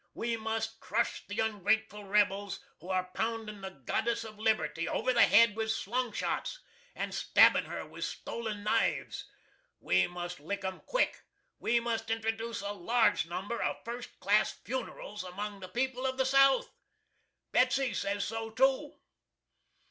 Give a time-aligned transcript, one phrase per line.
[0.15, 5.21] We must crush the ungrateful rebels who are poundin' the Goddess of Liberty over the
[5.27, 6.59] head with slung shots,
[6.95, 9.25] and stabbin' her with stolen knives!
[9.79, 11.21] We must lick 'em quick.
[11.59, 16.25] We must introduce a large number of first class funerals among the people of the
[16.25, 16.71] South.
[17.51, 18.95] Betsy says so too.